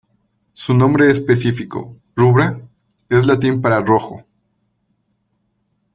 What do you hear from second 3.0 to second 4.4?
es latin para "rojo".